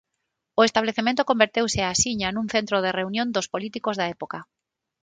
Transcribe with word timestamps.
O 0.59 0.61
establecemento 0.69 1.27
converteuse 1.29 1.79
axiña 1.93 2.29
nun 2.35 2.47
centro 2.55 2.77
de 2.85 2.95
reunión 2.99 3.27
dos 3.35 3.49
políticos 3.53 3.95
da 3.97 4.05
época. 4.15 4.39